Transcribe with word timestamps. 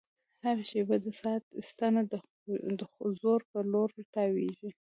هره 0.43 0.63
شېبه 0.69 0.95
د 1.05 1.07
ساعت 1.21 1.43
ستنه 1.69 2.01
د 2.11 2.81
ځوړ 3.19 3.39
په 3.51 3.59
لور 3.71 3.89
تاوېږي. 4.15 4.69